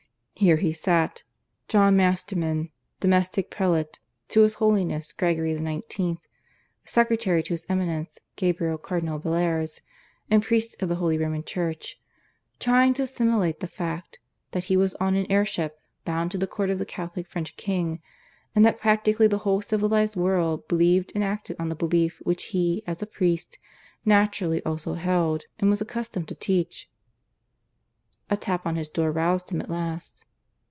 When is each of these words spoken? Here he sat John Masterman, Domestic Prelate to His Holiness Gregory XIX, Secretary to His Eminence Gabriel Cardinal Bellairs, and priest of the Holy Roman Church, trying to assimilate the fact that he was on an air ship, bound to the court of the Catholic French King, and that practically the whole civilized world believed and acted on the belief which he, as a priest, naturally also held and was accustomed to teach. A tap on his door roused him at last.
Here 0.33 0.57
he 0.57 0.73
sat 0.73 1.21
John 1.67 1.95
Masterman, 1.95 2.71
Domestic 2.99 3.51
Prelate 3.51 3.99
to 4.29 4.41
His 4.41 4.55
Holiness 4.55 5.13
Gregory 5.13 5.53
XIX, 5.55 6.17
Secretary 6.83 7.43
to 7.43 7.53
His 7.53 7.67
Eminence 7.69 8.17
Gabriel 8.37 8.79
Cardinal 8.79 9.19
Bellairs, 9.19 9.81
and 10.31 10.41
priest 10.41 10.81
of 10.81 10.89
the 10.89 10.95
Holy 10.95 11.19
Roman 11.19 11.43
Church, 11.43 12.01
trying 12.57 12.95
to 12.95 13.03
assimilate 13.03 13.59
the 13.59 13.67
fact 13.67 14.17
that 14.49 14.63
he 14.63 14.75
was 14.75 14.95
on 14.95 15.13
an 15.15 15.31
air 15.31 15.45
ship, 15.45 15.79
bound 16.05 16.31
to 16.31 16.39
the 16.39 16.47
court 16.47 16.71
of 16.71 16.79
the 16.79 16.87
Catholic 16.87 17.27
French 17.27 17.55
King, 17.55 18.01
and 18.55 18.65
that 18.65 18.79
practically 18.79 19.27
the 19.27 19.39
whole 19.45 19.61
civilized 19.61 20.15
world 20.15 20.67
believed 20.67 21.11
and 21.13 21.23
acted 21.23 21.55
on 21.59 21.69
the 21.69 21.75
belief 21.75 22.19
which 22.23 22.45
he, 22.45 22.81
as 22.87 22.99
a 23.03 23.05
priest, 23.05 23.59
naturally 24.05 24.65
also 24.65 24.95
held 24.95 25.43
and 25.59 25.69
was 25.69 25.81
accustomed 25.81 26.27
to 26.29 26.33
teach. 26.35 26.89
A 28.31 28.37
tap 28.37 28.65
on 28.65 28.75
his 28.75 28.89
door 28.89 29.11
roused 29.11 29.51
him 29.51 29.61
at 29.61 29.69
last. 29.69 30.25